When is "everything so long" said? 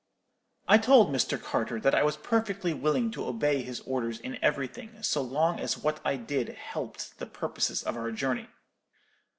4.43-5.59